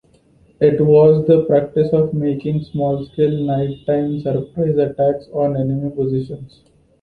[0.59, 6.63] It was the practice of making small scale night-time surprise attacks on enemy positions.